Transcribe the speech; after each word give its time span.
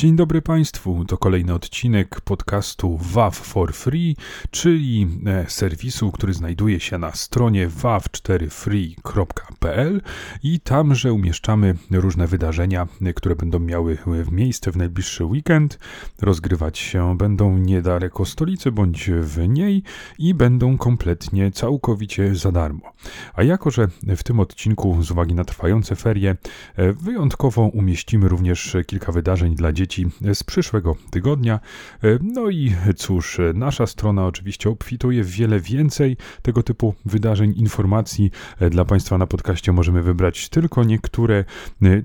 Dzień 0.00 0.16
dobry 0.16 0.42
Państwu, 0.42 1.04
to 1.04 1.18
kolejny 1.18 1.54
odcinek 1.54 2.20
podcastu 2.20 2.98
WAV 3.02 3.36
for 3.36 3.72
Free, 3.72 4.16
czyli 4.50 5.08
e, 5.26 5.44
serwisu, 5.48 6.12
który 6.12 6.32
znajduje 6.32 6.80
się 6.80 6.98
na 6.98 7.12
stronie 7.12 7.68
wav4free.pl 7.68 10.00
i 10.42 10.60
tamże 10.60 11.12
umieszczamy 11.12 11.74
różne 11.90 12.26
wydarzenia, 12.26 12.88
e, 13.02 13.12
które 13.12 13.36
będą 13.36 13.58
miały 13.58 13.92
e, 13.92 13.96
miejsce 14.32 14.72
w 14.72 14.76
najbliższy 14.76 15.24
weekend. 15.24 15.78
Rozgrywać 16.20 16.78
się 16.78 17.16
będą 17.16 17.58
niedaleko 17.58 18.24
stolicy 18.24 18.72
bądź 18.72 19.10
w 19.10 19.48
niej 19.48 19.82
i 20.18 20.34
będą 20.34 20.78
kompletnie, 20.78 21.50
całkowicie 21.50 22.34
za 22.34 22.52
darmo. 22.52 22.92
A 23.34 23.42
jako, 23.42 23.70
że 23.70 23.88
w 24.02 24.22
tym 24.22 24.40
odcinku 24.40 25.02
z 25.02 25.10
uwagi 25.10 25.34
na 25.34 25.44
trwające 25.44 25.96
ferie 25.96 26.36
wyjątkowo 26.76 27.62
umieścimy 27.62 28.28
również 28.28 28.76
kilka 28.86 29.12
wydarzeń 29.12 29.54
dla 29.54 29.72
dzieci, 29.72 29.89
z 30.34 30.44
przyszłego 30.44 30.96
tygodnia. 31.10 31.60
E, 32.04 32.08
no 32.22 32.50
i 32.50 32.74
cóż, 32.96 33.40
nasza 33.54 33.86
strona 33.86 34.26
oczywiście 34.26 34.70
obfituje 34.70 35.24
w 35.24 35.30
wiele 35.30 35.60
więcej 35.60 36.16
tego 36.42 36.62
typu 36.62 36.94
wydarzeń, 37.04 37.54
informacji. 37.56 38.30
E, 38.60 38.70
dla 38.70 38.84
Państwa 38.84 39.18
na 39.18 39.26
podcaście 39.26 39.72
możemy 39.72 40.02
wybrać 40.02 40.48
tylko 40.48 40.84
niektóre. 40.84 41.38
E, 41.38 41.44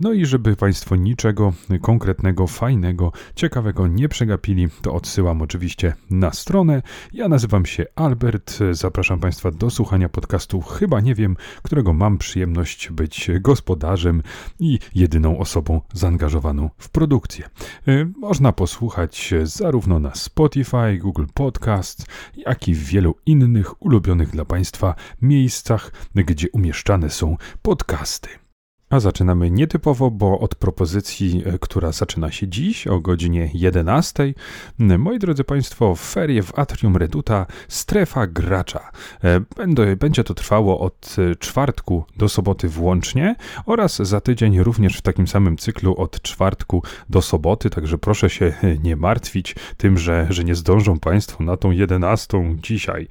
no 0.01 0.13
i 0.13 0.25
żeby 0.25 0.55
Państwo 0.55 0.95
niczego 0.95 1.53
konkretnego, 1.81 2.47
fajnego, 2.47 3.11
ciekawego 3.35 3.87
nie 3.87 4.09
przegapili, 4.09 4.67
to 4.81 4.93
odsyłam 4.93 5.41
oczywiście 5.41 5.93
na 6.09 6.31
stronę. 6.31 6.81
Ja 7.13 7.27
nazywam 7.27 7.65
się 7.65 7.85
Albert. 7.95 8.59
Zapraszam 8.71 9.19
Państwa 9.19 9.51
do 9.51 9.69
słuchania 9.69 10.09
podcastu 10.09 10.61
Chyba 10.61 11.01
nie 11.01 11.15
wiem, 11.15 11.35
którego 11.63 11.93
mam 11.93 12.17
przyjemność 12.17 12.89
być 12.91 13.31
gospodarzem 13.41 14.23
i 14.59 14.79
jedyną 14.95 15.37
osobą 15.37 15.81
zaangażowaną 15.93 16.69
w 16.77 16.89
produkcję. 16.89 17.49
Y, 17.87 18.07
można 18.17 18.51
posłuchać 18.51 19.33
zarówno 19.43 19.99
na 19.99 20.15
Spotify, 20.15 20.97
Google 20.97 21.25
Podcast, 21.33 22.05
jak 22.37 22.67
i 22.67 22.73
w 22.73 22.83
wielu 22.83 23.15
innych 23.25 23.81
ulubionych 23.81 24.29
dla 24.29 24.45
Państwa 24.45 24.95
miejscach, 25.21 25.91
gdzie 26.15 26.47
umieszczane 26.51 27.09
są 27.09 27.37
podcasty. 27.61 28.44
A 28.89 28.99
zaczynamy 28.99 29.51
nietypowo, 29.51 30.11
bo 30.11 30.39
od 30.39 30.55
propozycji, 30.55 31.43
e, 31.45 31.59
która 31.59 31.91
zaczyna 31.91 32.31
się 32.31 32.47
dziś 32.47 32.87
o 32.87 32.99
godzinie 32.99 33.49
11. 33.53 34.33
Moi 34.79 35.19
drodzy 35.19 35.43
Państwo, 35.43 35.95
ferie 35.95 36.43
w 36.43 36.59
Atrium 36.59 36.97
Reduta, 36.97 37.45
strefa 37.67 38.27
gracza. 38.27 38.91
E, 39.23 39.95
będzie 39.95 40.23
to 40.23 40.33
trwało 40.33 40.79
od 40.79 41.15
e, 41.17 41.35
czwartku 41.35 42.05
do 42.17 42.29
soboty 42.29 42.69
włącznie 42.69 43.35
oraz 43.65 43.97
za 43.97 44.21
tydzień 44.21 44.59
również 44.59 44.97
w 44.97 45.01
takim 45.01 45.27
samym 45.27 45.57
cyklu 45.57 45.95
od 45.95 46.21
czwartku 46.21 46.83
do 47.09 47.21
soboty, 47.21 47.69
także 47.69 47.97
proszę 47.97 48.29
się 48.29 48.53
nie 48.83 48.95
martwić 48.95 49.55
tym, 49.77 49.97
że, 49.97 50.27
że 50.29 50.43
nie 50.43 50.55
zdążą 50.55 50.99
Państwo 50.99 51.43
na 51.43 51.57
tą 51.57 51.71
11 51.71 52.55
dzisiaj. 52.63 53.07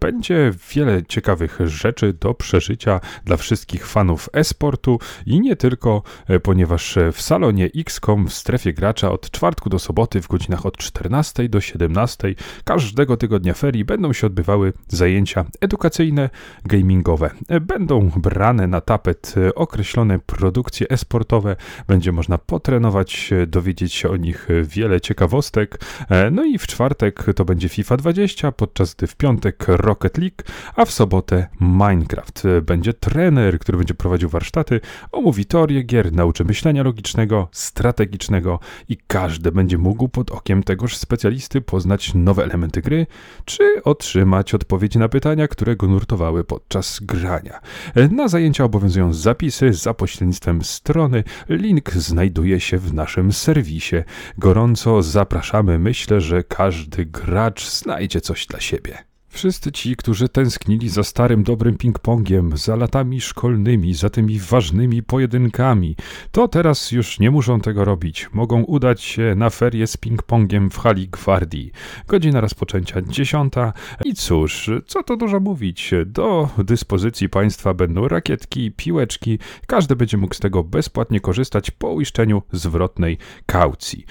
Będzie 0.00 0.52
wiele 0.74 1.02
ciekawych 1.02 1.58
rzeczy 1.64 2.12
do 2.12 2.34
przeżycia 2.34 3.00
dla 3.24 3.36
wszystkich 3.36 3.86
fanów 3.86 4.28
e-sportu 4.32 4.98
i 5.26 5.40
nie 5.40 5.56
tylko, 5.56 6.02
e, 6.28 6.40
ponieważ 6.40 6.96
e, 6.96 7.12
w 7.12 7.22
salonie 7.22 7.70
XCOM 7.76 8.28
w 8.28 8.34
strefie 8.34 8.72
gracza 8.72 9.10
od 9.12 9.30
czwartku 9.30 9.70
do 9.70 9.78
soboty 9.78 10.20
w 10.20 10.28
godzinach 10.28 10.66
od 10.66 10.76
14 10.76 11.48
do 11.48 11.60
17 11.60 12.34
każdego 12.64 13.16
tygodnia 13.16 13.54
ferii 13.54 13.84
będą 13.84 14.12
się 14.12 14.26
odbywały 14.26 14.72
zajęcia 14.88 15.44
edukacyjne, 15.60 16.30
gamingowe. 16.64 17.30
E, 17.48 17.60
będą 17.60 18.10
brane 18.16 18.66
na 18.66 18.80
tapet 18.80 19.34
określone 19.54 20.18
produkcje 20.18 20.88
esportowe, 20.88 21.56
będzie 21.86 22.12
można 22.12 22.38
potrenować, 22.38 23.30
dowiedzieć 23.46 23.94
się 23.94 24.10
o 24.10 24.16
nich 24.16 24.48
wiele 24.62 25.00
ciekawostek. 25.00 25.80
No 26.32 26.44
i 26.44 26.58
w 26.58 26.66
czwartek 26.66 27.26
to 27.36 27.44
będzie 27.44 27.68
FIFA 27.68 27.96
20, 27.96 28.52
podczas 28.52 28.94
gdy 28.94 29.06
w 29.06 29.16
piątek 29.16 29.64
Rocket 29.68 30.18
League, 30.18 30.42
a 30.76 30.84
w 30.84 30.90
sobotę 30.90 31.48
Minecraft. 31.60 32.42
Będzie 32.62 32.92
trener, 32.92 33.58
który 33.58 33.78
będzie 33.78 33.94
prowadził 33.94 34.28
warsztaty 34.28 34.80
omówi 35.12 35.44
teorię 35.44 35.82
gier, 35.82 36.12
nauczy 36.12 36.44
myślenia 36.44 36.82
logicznego, 36.82 37.48
strategicznego 37.52 38.58
i 38.88 38.96
każdy 39.06 39.52
będzie 39.52 39.78
mógł 39.78 40.08
pod 40.08 40.30
okiem 40.30 40.62
tegoż 40.62 40.96
specjalisty 40.96 41.60
poznać 41.60 42.14
nowe 42.14 42.44
elementy 42.44 42.82
gry, 42.82 43.06
czy 43.44 43.82
otrzymać 43.84 44.54
odpowiedzi 44.54 44.98
na 44.98 45.08
pytania, 45.08 45.48
które 45.48 45.76
go 45.76 45.86
nurtowały 45.86 46.44
podczas 46.44 47.00
grania. 47.02 47.60
Na 48.10 48.28
zajęcia 48.28 48.64
obowiązują 48.64 49.12
zapisy 49.12 49.72
za 49.72 49.94
pośrednictwem 49.94 50.64
strony. 50.64 51.24
Link 51.48 51.90
znajduje 51.90 52.60
się 52.60 52.78
w 52.78 52.94
naszym 52.94 53.32
serwisie. 53.32 53.96
Gorąco 54.38 55.02
zapraszamy. 55.02 55.78
Myślę, 55.78 56.20
że 56.20 56.42
każdy 56.42 57.04
gracz 57.04 57.70
znajdzie 57.70 58.20
coś 58.20 58.46
dla 58.46 58.60
siebie. 58.60 59.13
Wszyscy 59.34 59.72
ci, 59.72 59.96
którzy 59.96 60.28
tęsknili 60.28 60.88
za 60.88 61.04
starym 61.04 61.42
dobrym 61.42 61.76
ping-pongiem, 61.76 62.56
za 62.56 62.76
latami 62.76 63.20
szkolnymi, 63.20 63.94
za 63.94 64.10
tymi 64.10 64.38
ważnymi 64.38 65.02
pojedynkami, 65.02 65.96
to 66.30 66.48
teraz 66.48 66.92
już 66.92 67.18
nie 67.18 67.30
muszą 67.30 67.60
tego 67.60 67.84
robić. 67.84 68.28
Mogą 68.32 68.62
udać 68.62 69.02
się 69.02 69.34
na 69.36 69.50
ferie 69.50 69.86
z 69.86 69.96
ping-pongiem 69.96 70.70
w 70.70 70.78
hali 70.78 71.08
gwardii. 71.08 71.72
Godzina 72.06 72.40
rozpoczęcia 72.40 73.02
dziesiąta 73.02 73.72
i 74.04 74.14
cóż, 74.14 74.70
co 74.86 75.02
to 75.02 75.16
dużo 75.16 75.40
mówić. 75.40 75.90
Do 76.06 76.48
dyspozycji 76.58 77.28
państwa 77.28 77.74
będą 77.74 78.08
rakietki, 78.08 78.72
piłeczki. 78.72 79.38
Każdy 79.66 79.96
będzie 79.96 80.16
mógł 80.16 80.34
z 80.34 80.40
tego 80.40 80.64
bezpłatnie 80.64 81.20
korzystać 81.20 81.70
po 81.70 81.88
uiszczeniu 81.88 82.42
zwrotnej 82.52 83.18
kaucji. 83.46 84.04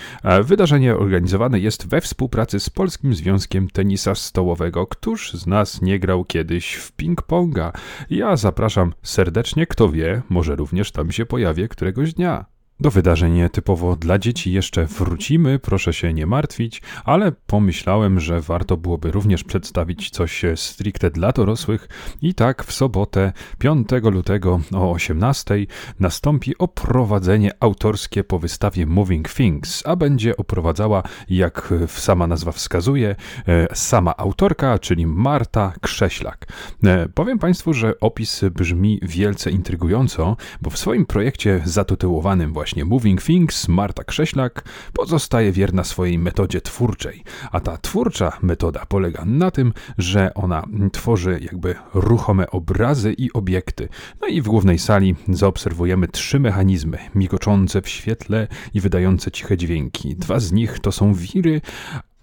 Wydarzenie 0.43 0.95
organizowane 0.95 1.59
jest 1.59 1.87
we 1.87 2.01
współpracy 2.01 2.59
z 2.59 2.69
Polskim 2.69 3.13
Związkiem 3.13 3.67
Tenisa 3.67 4.15
Stołowego, 4.15 4.87
który 4.87 5.12
Któż 5.13 5.33
z 5.33 5.47
nas 5.47 5.81
nie 5.81 5.99
grał 5.99 6.25
kiedyś 6.25 6.73
w 6.73 6.95
ping-ponga? 6.95 7.71
Ja 8.09 8.35
zapraszam 8.35 8.93
serdecznie, 9.03 9.67
kto 9.67 9.89
wie, 9.89 10.21
może 10.29 10.55
również 10.55 10.91
tam 10.91 11.11
się 11.11 11.25
pojawię 11.25 11.67
któregoś 11.67 12.13
dnia. 12.13 12.45
Do 12.79 12.91
wydarzeń 12.91 13.49
typowo 13.51 13.95
dla 13.95 14.19
dzieci 14.19 14.53
jeszcze 14.53 14.85
wrócimy, 14.85 15.59
proszę 15.59 15.93
się 15.93 16.13
nie 16.13 16.25
martwić, 16.25 16.81
ale 17.05 17.31
pomyślałem, 17.31 18.19
że 18.19 18.41
warto 18.41 18.77
byłoby 18.77 19.11
również 19.11 19.43
przedstawić 19.43 20.09
coś 20.09 20.45
stricte 20.55 21.11
dla 21.11 21.31
dorosłych 21.31 21.87
i 22.21 22.33
tak 22.33 22.63
w 22.63 22.73
sobotę 22.73 23.33
5 23.59 23.87
lutego 24.03 24.59
o 24.75 24.91
18 24.91 25.55
nastąpi 25.99 26.57
oprowadzenie 26.57 27.51
autorskie 27.59 28.23
po 28.23 28.39
wystawie 28.39 28.85
Moving 28.85 29.29
Things, 29.29 29.83
a 29.85 29.95
będzie 29.95 30.37
oprowadzała, 30.37 31.03
jak 31.29 31.73
sama 31.87 32.27
nazwa 32.27 32.51
wskazuje, 32.51 33.15
e, 33.47 33.75
sama 33.75 34.17
autorka, 34.17 34.79
czyli 34.79 35.07
Marta 35.07 35.73
Krześlak. 35.81 36.47
E, 36.83 37.09
powiem 37.09 37.39
Państwu, 37.39 37.73
że 37.73 37.99
opis 37.99 38.41
brzmi 38.51 38.99
wielce 39.01 39.51
intrygująco, 39.51 40.37
bo 40.61 40.69
w 40.69 40.77
swoim 40.77 41.05
projekcie 41.05 41.61
zatytułowanym 41.65 42.53
właśnie 42.53 42.62
właśnie 42.63 42.85
Moving 42.85 43.21
Things 43.21 43.67
Marta 43.67 44.03
Krześlak 44.03 44.63
pozostaje 44.93 45.51
wierna 45.51 45.83
swojej 45.83 46.19
metodzie 46.19 46.61
twórczej, 46.61 47.23
a 47.51 47.59
ta 47.59 47.77
twórcza 47.77 48.37
metoda 48.41 48.85
polega 48.85 49.25
na 49.25 49.51
tym, 49.51 49.73
że 49.97 50.33
ona 50.33 50.63
tworzy 50.93 51.39
jakby 51.41 51.75
ruchome 51.93 52.49
obrazy 52.49 53.13
i 53.17 53.33
obiekty. 53.33 53.89
No 54.21 54.27
i 54.27 54.41
w 54.41 54.47
głównej 54.47 54.79
sali 54.79 55.15
zaobserwujemy 55.29 56.07
trzy 56.07 56.39
mechanizmy, 56.39 56.97
migoczące 57.15 57.81
w 57.81 57.89
świetle 57.89 58.47
i 58.73 58.81
wydające 58.81 59.31
ciche 59.31 59.57
dźwięki. 59.57 60.15
Dwa 60.15 60.39
z 60.39 60.51
nich 60.51 60.79
to 60.79 60.91
są 60.91 61.13
wiry, 61.13 61.61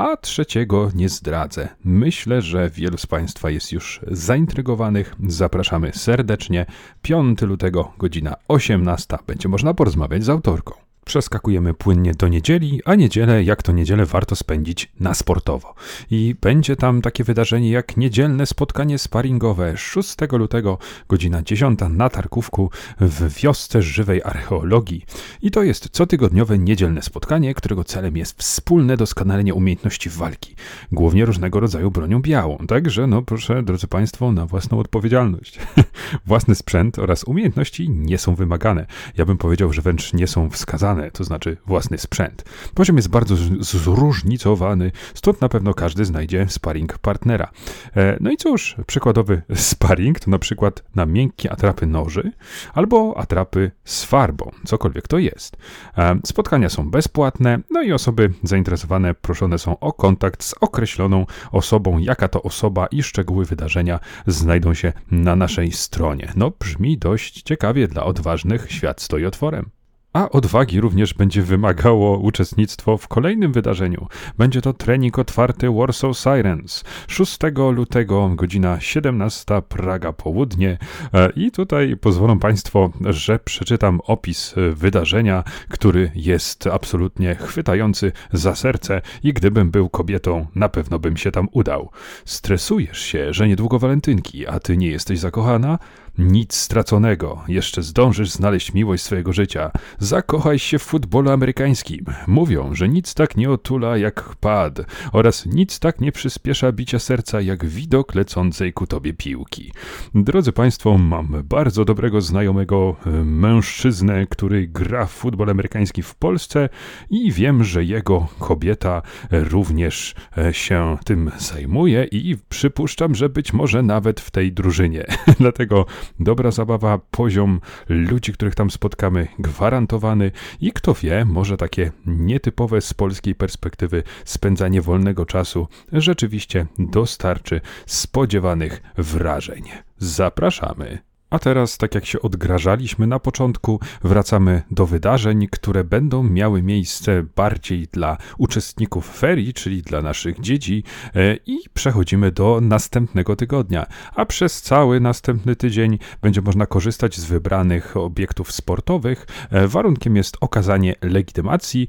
a 0.00 0.16
trzeciego 0.16 0.90
nie 0.94 1.08
zdradzę. 1.08 1.68
Myślę, 1.84 2.42
że 2.42 2.70
wielu 2.70 2.98
z 2.98 3.06
Państwa 3.06 3.50
jest 3.50 3.72
już 3.72 4.00
zaintrygowanych. 4.06 5.14
Zapraszamy 5.28 5.92
serdecznie. 5.94 6.66
5 7.02 7.40
lutego, 7.40 7.92
godzina 7.98 8.36
18. 8.48 9.16
Będzie 9.26 9.48
można 9.48 9.74
porozmawiać 9.74 10.24
z 10.24 10.28
autorką. 10.28 10.89
Przeskakujemy 11.04 11.74
płynnie 11.74 12.14
do 12.14 12.28
niedzieli, 12.28 12.80
a 12.84 12.94
niedzielę, 12.94 13.44
jak 13.44 13.62
to 13.62 13.72
niedzielę, 13.72 14.06
warto 14.06 14.36
spędzić 14.36 14.92
na 15.00 15.14
sportowo. 15.14 15.74
I 16.10 16.34
będzie 16.40 16.76
tam 16.76 17.02
takie 17.02 17.24
wydarzenie 17.24 17.70
jak 17.70 17.96
niedzielne 17.96 18.46
spotkanie 18.46 18.98
sparingowe 18.98 19.76
6 19.76 20.16
lutego, 20.32 20.78
godzina 21.08 21.42
10 21.42 21.80
na 21.90 22.08
Tarkówku 22.08 22.70
w 23.00 23.40
wiosce 23.42 23.82
żywej 23.82 24.22
archeologii. 24.22 25.04
I 25.42 25.50
to 25.50 25.62
jest 25.62 25.88
cotygodniowe 25.90 26.58
niedzielne 26.58 27.02
spotkanie, 27.02 27.54
którego 27.54 27.84
celem 27.84 28.16
jest 28.16 28.38
wspólne 28.38 28.96
doskonalenie 28.96 29.54
umiejętności 29.54 30.10
walki, 30.10 30.54
głównie 30.92 31.24
różnego 31.24 31.60
rodzaju 31.60 31.90
bronią 31.90 32.22
białą. 32.22 32.58
Także, 32.68 33.06
no 33.06 33.22
proszę, 33.22 33.62
drodzy 33.62 33.86
Państwo, 33.88 34.32
na 34.32 34.46
własną 34.46 34.78
odpowiedzialność. 34.78 35.58
Własny 36.26 36.54
sprzęt 36.54 36.98
oraz 36.98 37.24
umiejętności 37.24 37.90
nie 37.90 38.18
są 38.18 38.34
wymagane. 38.34 38.86
Ja 39.16 39.24
bym 39.24 39.38
powiedział, 39.38 39.72
że 39.72 39.82
wręcz 39.82 40.12
nie 40.12 40.26
są 40.26 40.50
wskazane 40.50 40.89
rozwiązane, 40.90 41.10
to 41.10 41.24
znaczy 41.24 41.56
własny 41.66 41.98
sprzęt. 41.98 42.44
Poziom 42.74 42.96
jest 42.96 43.08
bardzo 43.08 43.36
zróżnicowany, 43.60 44.92
stąd 45.14 45.40
na 45.40 45.48
pewno 45.48 45.74
każdy 45.74 46.04
znajdzie 46.04 46.46
sparring 46.48 46.98
partnera. 46.98 47.50
E, 47.96 48.16
no 48.20 48.30
i 48.30 48.36
cóż, 48.36 48.76
przykładowy 48.86 49.42
sparring 49.70 50.20
to 50.20 50.30
na 50.30 50.38
przykład 50.38 50.82
na 50.94 51.06
miękkie 51.06 51.52
atrapy 51.52 51.86
noży 51.86 52.32
albo 52.74 53.14
atrapy 53.16 53.70
z 53.84 54.04
farbą, 54.04 54.50
cokolwiek 54.64 55.08
to 55.08 55.18
jest. 55.18 55.56
E, 55.98 56.18
spotkania 56.24 56.68
są 56.68 56.90
bezpłatne, 56.90 57.58
no 57.70 57.82
i 57.82 57.92
osoby 57.92 58.32
zainteresowane 58.42 59.14
proszone 59.14 59.58
są 59.58 59.78
o 59.78 59.92
kontakt 59.92 60.44
z 60.44 60.54
określoną 60.60 61.26
osobą, 61.52 61.98
jaka 61.98 62.28
to 62.28 62.42
osoba 62.42 62.86
i 62.86 63.02
szczegóły 63.02 63.44
wydarzenia 63.44 64.00
znajdą 64.26 64.74
się 64.74 64.92
na 65.10 65.36
naszej 65.36 65.72
stronie. 65.72 66.32
No 66.36 66.50
brzmi 66.60 66.98
dość 66.98 67.42
ciekawie 67.42 67.88
dla 67.88 68.04
odważnych, 68.04 68.72
świat 68.72 69.00
stoi 69.00 69.26
otworem. 69.26 69.79
A 70.12 70.30
odwagi 70.30 70.80
również 70.80 71.14
będzie 71.14 71.42
wymagało 71.42 72.18
uczestnictwo 72.18 72.96
w 72.96 73.08
kolejnym 73.08 73.52
wydarzeniu. 73.52 74.06
Będzie 74.38 74.62
to 74.62 74.72
trening 74.72 75.18
otwarty 75.18 75.70
Warsaw 75.70 76.16
Sirens. 76.18 76.84
6 77.08 77.38
lutego, 77.72 78.30
godzina 78.34 78.80
17, 78.80 79.62
Praga 79.68 80.12
południe. 80.12 80.78
E, 81.14 81.30
I 81.36 81.50
tutaj 81.50 81.96
pozwolą 81.96 82.38
Państwo, 82.38 82.90
że 83.00 83.38
przeczytam 83.38 84.00
opis 84.04 84.54
wydarzenia, 84.72 85.44
który 85.68 86.10
jest 86.14 86.66
absolutnie 86.66 87.34
chwytający 87.34 88.12
za 88.32 88.54
serce 88.54 89.02
i 89.22 89.32
gdybym 89.32 89.70
był 89.70 89.88
kobietą, 89.88 90.46
na 90.54 90.68
pewno 90.68 90.98
bym 90.98 91.16
się 91.16 91.30
tam 91.30 91.48
udał. 91.52 91.90
Stresujesz 92.24 93.00
się, 93.00 93.32
że 93.32 93.48
niedługo 93.48 93.78
walentynki, 93.78 94.46
a 94.46 94.60
ty 94.60 94.76
nie 94.76 94.88
jesteś 94.88 95.18
zakochana? 95.18 95.78
Nic 96.18 96.54
straconego, 96.54 97.42
jeszcze 97.48 97.82
zdążysz 97.82 98.30
znaleźć 98.30 98.74
miłość 98.74 99.02
swojego 99.02 99.32
życia. 99.32 99.70
Zakochaj 99.98 100.58
się 100.58 100.78
w 100.78 100.82
futbolu 100.82 101.30
amerykańskim. 101.30 102.04
Mówią, 102.26 102.74
że 102.74 102.88
nic 102.88 103.14
tak 103.14 103.36
nie 103.36 103.50
otula 103.50 103.96
jak 103.96 104.36
pad 104.40 104.80
oraz 105.12 105.46
nic 105.46 105.78
tak 105.78 106.00
nie 106.00 106.12
przyspiesza 106.12 106.72
bicia 106.72 106.98
serca 106.98 107.40
jak 107.40 107.66
widok 107.66 108.14
lecącej 108.14 108.72
ku 108.72 108.86
tobie 108.86 109.14
piłki. 109.14 109.72
Drodzy 110.14 110.52
Państwo, 110.52 110.98
mam 110.98 111.42
bardzo 111.44 111.84
dobrego 111.84 112.20
znajomego 112.20 112.96
e, 113.06 113.10
mężczyznę, 113.10 114.26
który 114.26 114.68
gra 114.68 115.06
w 115.06 115.12
futbol 115.12 115.50
amerykański 115.50 116.02
w 116.02 116.14
Polsce 116.14 116.68
i 117.10 117.32
wiem, 117.32 117.64
że 117.64 117.84
jego 117.84 118.28
kobieta 118.38 119.02
również 119.30 120.14
e, 120.38 120.54
się 120.54 120.98
tym 121.04 121.30
zajmuje 121.38 122.04
i 122.04 122.36
przypuszczam, 122.48 123.14
że 123.14 123.28
być 123.28 123.52
może 123.52 123.82
nawet 123.82 124.20
w 124.20 124.30
tej 124.30 124.52
drużynie. 124.52 125.04
Dlatego 125.40 125.86
dobra 126.20 126.50
zabawa, 126.50 126.98
poziom 127.10 127.60
ludzi, 127.88 128.32
których 128.32 128.54
tam 128.54 128.70
spotkamy, 128.70 129.28
gwarantowany 129.38 130.30
i 130.60 130.72
kto 130.72 130.94
wie, 130.94 131.24
może 131.24 131.56
takie 131.56 131.92
nietypowe 132.06 132.80
z 132.80 132.94
polskiej 132.94 133.34
perspektywy 133.34 134.02
spędzanie 134.24 134.82
wolnego 134.82 135.26
czasu 135.26 135.68
rzeczywiście 135.92 136.66
dostarczy 136.78 137.60
spodziewanych 137.86 138.82
wrażeń. 138.96 139.64
Zapraszamy. 139.98 141.09
A 141.30 141.38
teraz, 141.38 141.78
tak 141.78 141.94
jak 141.94 142.06
się 142.06 142.22
odgrażaliśmy 142.22 143.06
na 143.06 143.18
początku, 143.18 143.80
wracamy 144.02 144.62
do 144.70 144.86
wydarzeń, 144.86 145.48
które 145.50 145.84
będą 145.84 146.22
miały 146.22 146.62
miejsce 146.62 147.22
bardziej 147.36 147.88
dla 147.92 148.16
uczestników 148.38 149.18
ferii, 149.18 149.54
czyli 149.54 149.82
dla 149.82 150.02
naszych 150.02 150.40
dzieci, 150.40 150.84
e, 151.14 151.36
i 151.46 151.58
przechodzimy 151.74 152.32
do 152.32 152.58
następnego 152.62 153.36
tygodnia. 153.36 153.86
A 154.14 154.24
przez 154.24 154.62
cały 154.62 155.00
następny 155.00 155.56
tydzień 155.56 155.98
będzie 156.22 156.42
można 156.42 156.66
korzystać 156.66 157.16
z 157.16 157.24
wybranych 157.24 157.96
obiektów 157.96 158.52
sportowych. 158.52 159.26
E, 159.50 159.68
warunkiem 159.68 160.16
jest 160.16 160.36
okazanie 160.40 160.94
legitymacji. 161.02 161.88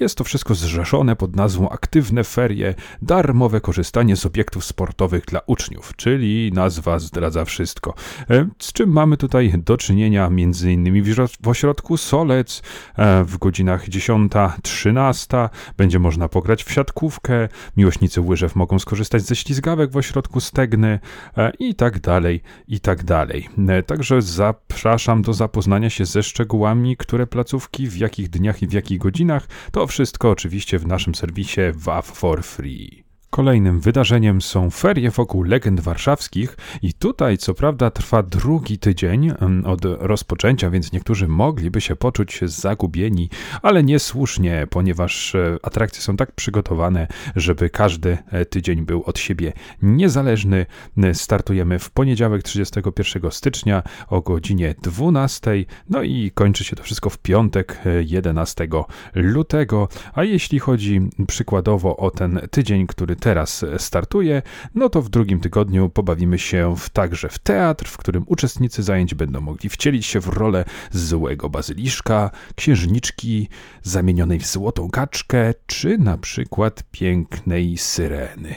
Jest 0.00 0.18
to 0.18 0.24
wszystko 0.24 0.54
zrzeszone 0.54 1.16
pod 1.16 1.36
nazwą 1.36 1.68
Aktywne 1.68 2.24
Ferie, 2.24 2.74
darmowe 3.02 3.60
korzystanie 3.60 4.16
z 4.16 4.26
obiektów 4.26 4.64
sportowych 4.64 5.24
dla 5.24 5.40
uczniów, 5.46 5.92
czyli 5.96 6.52
nazwa 6.54 6.98
zdradza 6.98 7.44
wszystko. 7.44 7.94
E, 8.30 8.48
z 8.58 8.72
czym 8.82 8.92
mamy 8.92 9.16
tutaj 9.16 9.52
do 9.56 9.76
czynienia 9.76 10.26
m.in. 10.26 11.04
w 11.42 11.48
ośrodku 11.48 11.96
Solec 11.96 12.62
e, 12.96 13.24
w 13.24 13.38
godzinach 13.38 13.88
10-13 13.88 15.48
będzie 15.76 15.98
można 15.98 16.28
pograć 16.28 16.64
w 16.64 16.72
siatkówkę, 16.72 17.48
miłośnicy 17.76 18.20
łyżew 18.20 18.56
mogą 18.56 18.78
skorzystać 18.78 19.22
ze 19.22 19.36
ślizgawek 19.36 19.90
w 19.90 19.96
ośrodku 19.96 20.40
Stegny 20.40 21.00
e, 21.36 21.52
i 21.58 21.74
tak 21.74 22.00
dalej, 22.00 22.42
i 22.68 22.80
tak 22.80 23.04
dalej. 23.04 23.48
E, 23.68 23.82
także 23.82 24.22
zapraszam 24.22 25.22
do 25.22 25.32
zapoznania 25.32 25.90
się 25.90 26.04
ze 26.04 26.22
szczegółami, 26.22 26.96
które 26.96 27.26
placówki, 27.26 27.88
w 27.88 27.96
jakich 27.96 28.28
dniach 28.30 28.62
i 28.62 28.66
w 28.66 28.72
jakich 28.72 28.98
godzinach, 28.98 29.48
to 29.72 29.86
wszystko 29.86 30.30
oczywiście 30.30 30.78
w 30.78 30.86
naszym 30.86 31.14
serwisie 31.14 31.60
WAF 31.74 32.06
for 32.06 32.42
Free. 32.42 33.11
Kolejnym 33.34 33.80
wydarzeniem 33.80 34.42
są 34.42 34.70
ferie 34.70 35.10
wokół 35.10 35.42
legend 35.42 35.80
warszawskich 35.80 36.56
i 36.82 36.92
tutaj 36.92 37.38
co 37.38 37.54
prawda 37.54 37.90
trwa 37.90 38.22
drugi 38.22 38.78
tydzień 38.78 39.32
od 39.64 39.80
rozpoczęcia, 39.84 40.70
więc 40.70 40.92
niektórzy 40.92 41.28
mogliby 41.28 41.80
się 41.80 41.96
poczuć 41.96 42.40
zagubieni, 42.44 43.30
ale 43.62 43.82
niesłusznie, 43.82 44.66
ponieważ 44.70 45.34
e, 45.34 45.56
atrakcje 45.62 46.02
są 46.02 46.16
tak 46.16 46.32
przygotowane, 46.32 47.06
żeby 47.36 47.70
każdy 47.70 48.18
e, 48.30 48.44
tydzień 48.44 48.82
był 48.82 49.02
od 49.02 49.18
siebie 49.18 49.52
niezależny. 49.82 50.66
Startujemy 51.12 51.78
w 51.78 51.90
poniedziałek 51.90 52.42
31 52.42 53.30
stycznia 53.30 53.82
o 54.08 54.20
godzinie 54.20 54.74
12, 54.82 55.64
no 55.90 56.02
i 56.02 56.30
kończy 56.34 56.64
się 56.64 56.76
to 56.76 56.82
wszystko 56.82 57.10
w 57.10 57.18
piątek 57.18 57.78
11 58.04 58.68
lutego. 59.14 59.88
A 60.14 60.24
jeśli 60.24 60.58
chodzi 60.58 61.00
przykładowo 61.26 61.96
o 61.96 62.10
ten 62.10 62.40
tydzień, 62.50 62.86
który 62.86 63.16
teraz 63.22 63.64
startuje, 63.78 64.42
no 64.74 64.88
to 64.88 65.02
w 65.02 65.08
drugim 65.08 65.40
tygodniu 65.40 65.88
pobawimy 65.88 66.38
się 66.38 66.76
w, 66.76 66.90
także 66.90 67.28
w 67.28 67.38
teatr, 67.38 67.88
w 67.88 67.96
którym 67.96 68.24
uczestnicy 68.26 68.82
zajęć 68.82 69.14
będą 69.14 69.40
mogli 69.40 69.68
wcielić 69.68 70.06
się 70.06 70.20
w 70.20 70.28
rolę 70.28 70.64
złego 70.90 71.48
bazyliszka, 71.48 72.30
księżniczki 72.56 73.48
zamienionej 73.82 74.38
w 74.38 74.46
złotą 74.46 74.90
kaczkę, 74.90 75.54
czy 75.66 75.98
na 75.98 76.18
przykład 76.18 76.82
pięknej 76.90 77.78
syreny. 77.78 78.54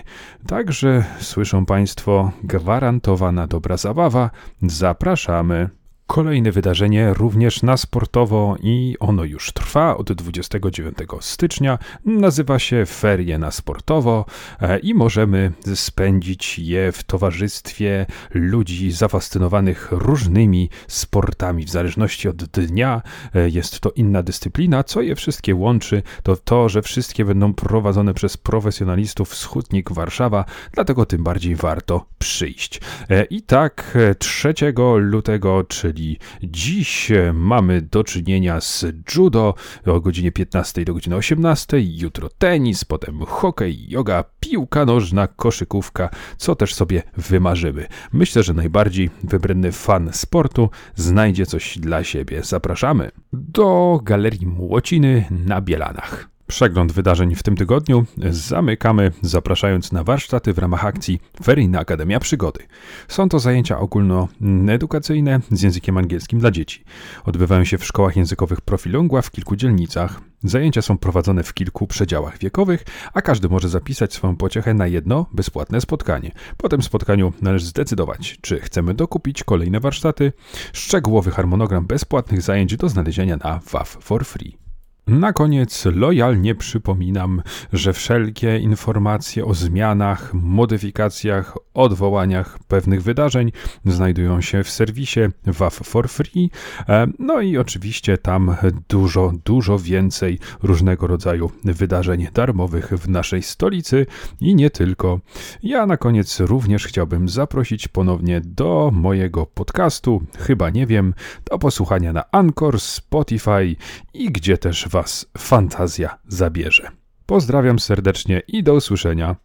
Także 0.48 1.04
słyszą 1.20 1.66
Państwo, 1.66 2.32
gwarantowana 2.44 3.48
dobra 3.48 3.78
zabawa. 3.78 4.30
Zapraszamy. 4.62 5.70
Kolejne 6.08 6.52
wydarzenie 6.52 7.14
również 7.14 7.64
na 7.64 7.78
sportowo 7.78 8.56
i 8.64 8.96
ono 9.00 9.24
już 9.24 9.52
trwa 9.52 9.98
od 9.98 10.14
29 10.14 10.98
stycznia. 11.20 11.80
Nazywa 12.06 12.60
się 12.60 12.86
Ferie 12.86 13.38
na 13.38 13.52
sportowo 13.52 14.26
e, 14.62 14.80
i 14.80 14.94
możemy 14.94 15.52
spędzić 15.76 16.60
je 16.60 16.92
w 16.92 17.04
towarzystwie 17.04 18.06
ludzi 18.34 18.92
zafascynowanych 18.92 19.88
różnymi 19.92 20.70
sportami. 20.88 21.66
W 21.66 21.70
zależności 21.70 22.30
od 22.30 22.36
dnia 22.46 23.02
e, 23.36 23.50
jest 23.50 23.80
to 23.80 23.92
inna 23.92 24.24
dyscyplina. 24.24 24.84
Co 24.84 25.02
je 25.02 25.16
wszystkie 25.16 25.56
łączy, 25.56 26.04
to 26.24 26.36
to, 26.36 26.70
że 26.70 26.82
wszystkie 26.82 27.26
będą 27.26 27.54
prowadzone 27.54 28.14
przez 28.14 28.38
profesjonalistów 28.38 29.36
z 29.36 29.50
Warszawa, 29.92 30.46
dlatego 30.72 31.06
tym 31.06 31.24
bardziej 31.24 31.56
warto 31.56 32.06
przyjść. 32.20 32.82
E, 33.10 33.24
I 33.24 33.42
tak 33.42 33.98
3 34.20 34.54
lutego, 35.00 35.64
czyli 35.64 35.95
czyli 35.96 36.20
dziś 36.44 37.12
mamy 37.34 37.82
do 37.82 38.04
czynienia 38.04 38.62
z 38.62 38.86
judo 39.16 39.54
o 39.86 40.00
godzinie 40.02 40.32
15 40.32 40.86
do 40.86 40.94
godziny 40.94 41.16
18, 41.16 41.78
jutro 41.82 42.30
tenis, 42.30 42.86
potem 42.86 43.20
hokej, 43.26 43.90
yoga, 43.90 44.24
piłka 44.40 44.86
nożna, 44.86 45.28
koszykówka, 45.28 46.10
co 46.38 46.56
też 46.56 46.74
sobie 46.74 47.04
wymarzymy. 47.18 47.88
Myślę, 48.14 48.44
że 48.44 48.54
najbardziej 48.54 49.10
wybredny 49.24 49.72
fan 49.72 50.10
sportu 50.14 50.70
znajdzie 50.96 51.46
coś 51.46 51.78
dla 51.78 52.04
siebie. 52.04 52.44
Zapraszamy 52.44 53.12
do 53.34 54.00
Galerii 54.04 54.48
Młociny 54.48 55.26
na 55.32 55.62
Bielanach. 55.62 56.35
Przegląd 56.48 56.92
wydarzeń 56.92 57.36
w 57.36 57.44
tym 57.44 57.56
tygodniu 57.56 58.06
zamykamy, 58.30 59.12
zapraszając 59.22 59.92
na 59.92 60.04
warsztaty 60.04 60.54
w 60.54 60.58
ramach 60.58 60.86
akcji 60.86 61.20
Feryjna 61.44 61.80
Akademia 61.80 62.20
Przygody. 62.20 62.60
Są 63.08 63.30
to 63.30 63.40
zajęcia 63.40 63.80
ogólnoedukacyjne 63.80 65.40
z 65.52 65.62
językiem 65.62 65.98
angielskim 65.98 66.40
dla 66.40 66.52
dzieci. 66.52 66.84
Odbywają 67.24 67.64
się 67.64 67.78
w 67.78 67.86
szkołach 67.86 68.16
językowych 68.16 68.62
Profilongua 68.62 69.22
w 69.22 69.32
kilku 69.32 69.56
dzielnicach. 69.56 70.22
Zajęcia 70.44 70.82
są 70.82 70.98
prowadzone 70.98 71.44
w 71.44 71.54
kilku 71.54 71.88
przedziałach 71.88 72.38
wiekowych, 72.38 72.84
a 73.14 73.22
każdy 73.22 73.50
może 73.50 73.70
zapisać 73.70 74.14
swoją 74.14 74.36
pociechę 74.36 74.74
na 74.74 74.88
jedno 74.88 75.26
bezpłatne 75.34 75.82
spotkanie. 75.82 76.32
Po 76.58 76.70
tym 76.70 76.82
spotkaniu 76.82 77.34
należy 77.42 77.66
zdecydować, 77.66 78.38
czy 78.42 78.60
chcemy 78.60 78.94
dokupić 78.94 79.44
kolejne 79.44 79.80
warsztaty. 79.80 80.34
Szczegółowy 80.74 81.32
harmonogram 81.32 81.86
bezpłatnych 81.86 82.42
zajęć 82.42 82.78
do 82.78 82.90
znalezienia 82.90 83.38
na 83.38 83.60
WAF 83.72 83.98
for 84.02 84.26
Free. 84.26 84.65
Na 85.08 85.34
koniec 85.34 85.86
lojalnie 85.86 86.56
przypominam, 86.56 87.42
że 87.74 87.94
wszelkie 87.94 88.60
informacje 88.60 89.46
o 89.46 89.54
zmianach, 89.54 90.34
modyfikacjach, 90.34 91.58
odwołaniach 91.74 92.60
pewnych 92.68 93.04
wydarzeń 93.04 93.52
znajdują 93.86 94.42
się 94.42 94.64
w 94.64 94.70
serwisie 94.70 95.20
WAF 95.46 95.74
for 95.74 96.10
Free. 96.10 96.50
E, 96.90 97.08
no 97.20 97.42
i 97.42 97.58
oczywiście 97.58 98.18
tam 98.18 98.56
dużo, 98.90 99.34
dużo 99.46 99.80
więcej 99.80 100.40
różnego 100.64 101.08
rodzaju 101.08 101.52
wydarzeń 101.64 102.28
darmowych 102.34 102.90
w 102.90 103.10
naszej 103.10 103.44
stolicy 103.44 104.06
i 104.42 104.56
nie 104.56 104.70
tylko. 104.70 105.20
Ja 105.64 105.86
na 105.86 105.98
koniec 105.98 106.40
również 106.40 106.88
chciałbym 106.88 107.30
zaprosić 107.30 107.88
ponownie 107.88 108.42
do 108.42 108.92
mojego 108.94 109.46
podcastu, 109.46 110.22
chyba 110.38 110.70
nie 110.70 110.88
wiem, 110.88 111.14
do 111.52 111.60
posłuchania 111.60 112.14
na 112.14 112.32
Anchor, 112.32 112.80
Spotify 112.80 113.76
i 114.14 114.32
gdzie 114.32 114.58
też 114.58 114.88
Was 114.96 115.26
fantazja 115.38 116.18
zabierze. 116.28 116.92
Pozdrawiam 117.26 117.80
serdecznie 117.80 118.42
i 118.48 118.64
do 118.64 118.74
usłyszenia. 118.74 119.36